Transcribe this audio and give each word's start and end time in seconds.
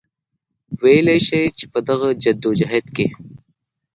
وئيلی 0.81 1.17
شي 1.27 1.41
چې 1.57 1.65
پۀ 1.71 1.79
دغه 1.89 2.09
جدوجهد 2.23 2.85
کې 2.95 3.07